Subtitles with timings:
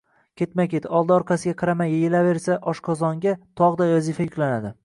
[0.41, 4.79] Ketma-ket, oldi-orqasiga qaramay yeyilaversa, oshqozonga tog‘day vazifa yuklanadi.